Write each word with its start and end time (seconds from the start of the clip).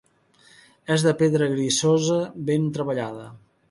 És 0.95 1.05
de 1.09 1.13
pedra 1.21 1.51
grisosa 1.53 2.19
ben 2.51 2.69
treballada. 2.81 3.33